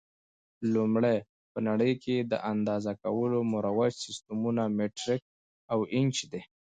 [0.73, 1.17] لومړی:
[1.51, 5.23] په نړۍ کې د اندازه کولو مروج سیسټمونه مټریک
[5.71, 6.41] او انچ دي.